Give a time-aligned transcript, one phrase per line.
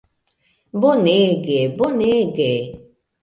[0.85, 1.59] Bonege...
[1.83, 2.49] bonege...